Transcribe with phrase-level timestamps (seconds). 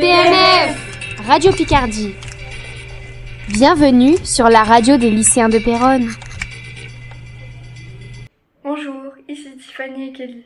[0.00, 2.14] PNF Radio Picardie.
[3.48, 6.06] Bienvenue sur la radio des lycéens de Péronne.
[8.62, 10.44] Bonjour, ici Tiffany et Kelly.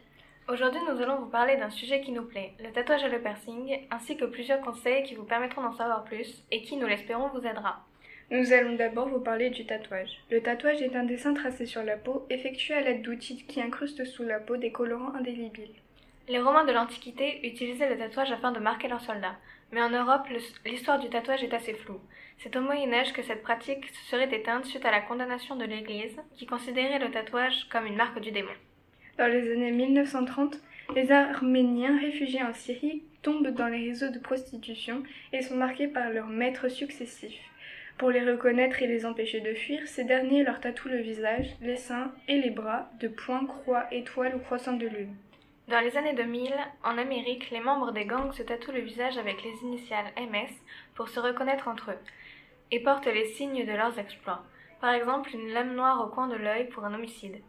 [0.48, 3.80] Aujourd'hui, nous allons vous parler d'un sujet qui nous plaît, le tatouage et le piercing,
[3.90, 7.46] ainsi que plusieurs conseils qui vous permettront d'en savoir plus et qui, nous l'espérons, vous
[7.46, 7.84] aidera.
[8.30, 10.16] Nous allons d'abord vous parler du tatouage.
[10.30, 14.06] Le tatouage est un dessin tracé sur la peau, effectué à l'aide d'outils qui incrustent
[14.06, 15.74] sous la peau des colorants indélébiles.
[16.28, 19.36] Les Romains de l'Antiquité utilisaient le tatouage afin de marquer leurs soldats,
[19.72, 20.28] mais en Europe,
[20.64, 22.00] l'histoire du tatouage est assez floue.
[22.38, 25.64] C'est au Moyen Âge que cette pratique se serait éteinte suite à la condamnation de
[25.64, 28.52] l'Église, qui considérait le tatouage comme une marque du démon.
[29.18, 30.60] Dans les années 1930,
[30.94, 35.02] les Arméniens réfugiés en Syrie tombent dans les réseaux de prostitution
[35.32, 37.50] et sont marqués par leurs maîtres successifs.
[37.98, 41.76] Pour les reconnaître et les empêcher de fuir, ces derniers leur tatouent le visage, les
[41.76, 45.16] seins et les bras de points, croix, étoiles ou croissants de lune.
[45.72, 46.52] Dans les années 2000,
[46.84, 50.52] en Amérique, les membres des gangs se tatouent le visage avec les initiales MS
[50.94, 51.98] pour se reconnaître entre eux
[52.70, 54.42] et portent les signes de leurs exploits.
[54.82, 57.40] Par exemple, une lame noire au coin de l'œil pour un homicide.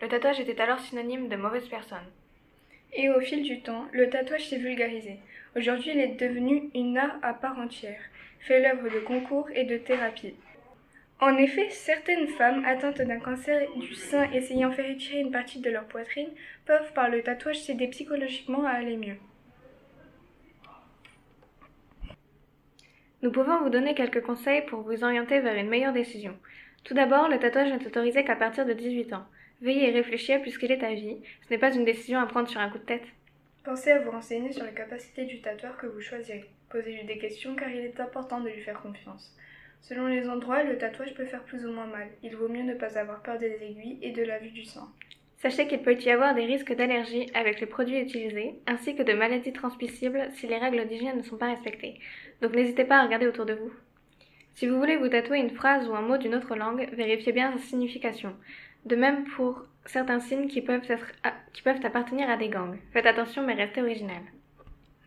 [0.00, 2.10] Le tatouage était alors synonyme de mauvaise personne.
[2.94, 5.20] Et au fil du temps, le tatouage s'est vulgarisé.
[5.54, 8.02] Aujourd'hui, il est devenu une art à part entière,
[8.40, 10.34] fait l'œuvre de concours et de thérapie.
[11.22, 15.60] En effet, certaines femmes atteintes d'un cancer du sein essayant de faire retirer une partie
[15.60, 16.30] de leur poitrine
[16.66, 19.14] peuvent par le tatouage s'aider psychologiquement à aller mieux.
[23.22, 26.36] Nous pouvons vous donner quelques conseils pour vous orienter vers une meilleure décision.
[26.82, 29.26] Tout d'abord, le tatouage n'est autorisé qu'à partir de 18 ans.
[29.60, 31.22] Veuillez y réfléchir puisqu'il est à vie.
[31.46, 33.06] Ce n'est pas une décision à prendre sur un coup de tête.
[33.62, 36.50] Pensez à vous renseigner sur les capacités du tatoueur que vous choisirez.
[36.68, 39.36] Posez-lui des questions car il est important de lui faire confiance.
[39.82, 42.08] Selon les endroits, le tatouage peut faire plus ou moins mal.
[42.22, 44.88] Il vaut mieux ne pas avoir peur des aiguilles et de la vue du sang.
[45.38, 49.12] Sachez qu'il peut y avoir des risques d'allergie avec les produits utilisés, ainsi que de
[49.12, 51.98] maladies transmissibles si les règles d'hygiène ne sont pas respectées.
[52.40, 53.72] Donc n'hésitez pas à regarder autour de vous.
[54.54, 57.50] Si vous voulez vous tatouer une phrase ou un mot d'une autre langue, vérifiez bien
[57.58, 58.36] sa signification.
[58.84, 60.82] De même pour certains signes qui peuvent,
[61.84, 62.78] appartenir à des gangs.
[62.92, 64.22] Faites attention mais restez original.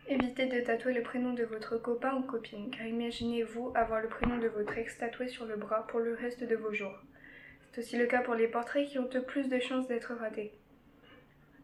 [0.08, 4.38] Évitez de tatouer le prénom de votre copain ou copine, car imaginez-vous avoir le prénom
[4.38, 6.96] de votre ex tatoué sur le bras pour le reste de vos jours.
[7.72, 10.52] C'est aussi le cas pour les portraits qui ont le plus de chances d'être ratés.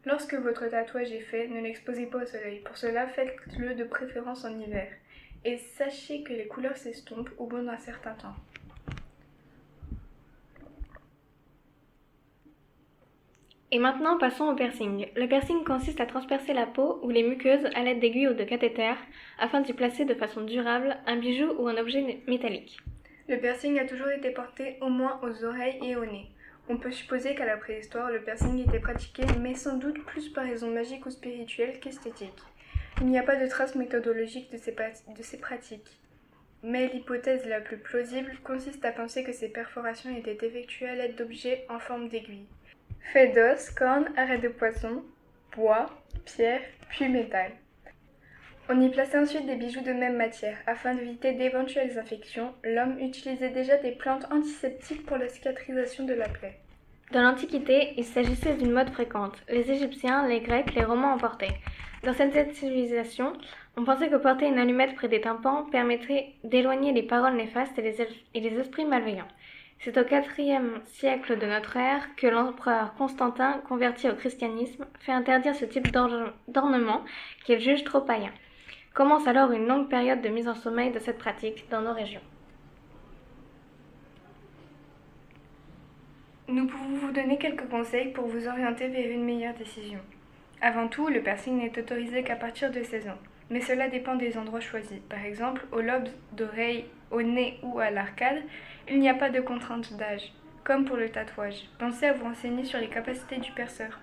[0.05, 2.59] Lorsque votre tatouage est fait, ne l'exposez pas au soleil.
[2.59, 4.91] Pour cela, faites-le de préférence en hiver.
[5.45, 8.35] Et sachez que les couleurs s'estompent au bout d'un certain temps.
[13.73, 15.07] Et maintenant, passons au piercing.
[15.15, 18.43] Le piercing consiste à transpercer la peau ou les muqueuses à l'aide d'aiguilles ou de
[18.43, 18.99] cathéters
[19.39, 22.77] afin d'y placer de façon durable un bijou ou un objet métallique.
[23.27, 26.27] Le piercing a toujours été porté au moins aux oreilles et au nez.
[26.69, 30.45] On peut supposer qu'à la préhistoire, le piercing était pratiqué, mais sans doute plus par
[30.45, 32.43] raison magique ou spirituelle qu'esthétique.
[33.01, 35.99] Il n'y a pas de traces méthodologiques de de ces pratiques.
[36.61, 41.15] Mais l'hypothèse la plus plausible consiste à penser que ces perforations étaient effectuées à l'aide
[41.15, 42.45] d'objets en forme d'aiguille.
[43.11, 45.03] Fait d'os, cornes, arrêts de poisson,
[45.55, 45.87] bois,
[46.25, 47.51] pierre, puis métal.
[48.69, 50.57] On y plaçait ensuite des bijoux de même matière.
[50.65, 56.29] Afin d'éviter d'éventuelles infections, l'homme utilisait déjà des plantes antiseptiques pour la cicatrisation de la
[56.29, 56.59] plaie.
[57.11, 59.43] Dans l'Antiquité, il s'agissait d'une mode fréquente.
[59.49, 61.59] Les Égyptiens, les Grecs, les Romains en portaient.
[62.03, 63.33] Dans cette civilisation,
[63.77, 68.39] on pensait que porter une allumette près des tympans permettrait d'éloigner les paroles néfastes et
[68.39, 69.27] les esprits malveillants.
[69.83, 75.55] C'est au IVe siècle de notre ère que l'empereur Constantin, converti au christianisme, fait interdire
[75.55, 77.03] ce type d'ornement
[77.43, 78.31] qu'il juge trop païen.
[78.93, 82.21] Commence alors une longue période de mise en sommeil de cette pratique dans nos régions.
[86.47, 89.99] Nous pouvons vous donner quelques conseils pour vous orienter vers une meilleure décision.
[90.61, 94.37] Avant tout, le piercing n'est autorisé qu'à partir de 16 ans, mais cela dépend des
[94.37, 94.99] endroits choisis.
[95.09, 98.41] Par exemple, au lobe d'oreille, au nez ou à l'arcade,
[98.89, 100.33] il n'y a pas de contrainte d'âge,
[100.63, 101.63] comme pour le tatouage.
[101.79, 103.99] Pensez à vous renseigner sur les capacités du perceur.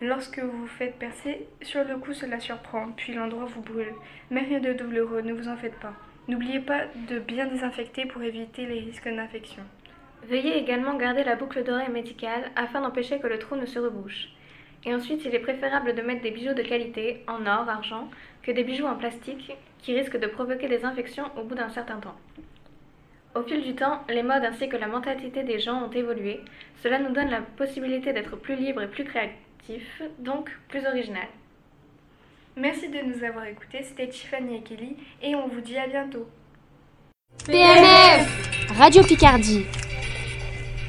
[0.00, 3.94] Lorsque vous vous faites percer, sur le coup cela surprend, puis l'endroit vous brûle.
[4.30, 5.94] Mais rien de douloureux, ne vous en faites pas.
[6.28, 9.62] N'oubliez pas de bien désinfecter pour éviter les risques d'infection.
[10.28, 14.28] Veuillez également garder la boucle d'oreille médicale afin d'empêcher que le trou ne se rebouche.
[14.84, 18.08] Et ensuite, il est préférable de mettre des bijoux de qualité, en or, argent,
[18.42, 21.98] que des bijoux en plastique qui risquent de provoquer des infections au bout d'un certain
[21.98, 22.16] temps.
[23.34, 26.40] Au fil du temps, les modes ainsi que la mentalité des gens ont évolué.
[26.82, 31.26] Cela nous donne la possibilité d'être plus libre et plus créatif, donc plus original.
[32.56, 36.26] Merci de nous avoir écoutés, c'était Tiffany et Kelly, et on vous dit à bientôt.
[37.46, 39.64] PNF Radio Picardie